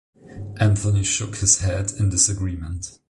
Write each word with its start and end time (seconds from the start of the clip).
Anthony 0.57 1.03
shook 1.03 1.35
his 1.35 1.59
head 1.59 1.91
in 1.99 2.09
disagreement. 2.09 2.97